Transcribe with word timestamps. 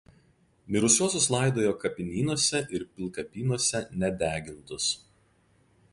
Mirusiuosius 0.75 1.27
laidojo 1.35 1.75
kapinynuose 1.83 2.63
ir 2.79 2.87
pilkapynuose 2.95 3.83
nedegintus. 4.05 4.93